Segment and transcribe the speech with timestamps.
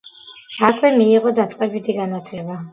[0.69, 2.63] აქვე მიიღო დაწყებითი განათლება.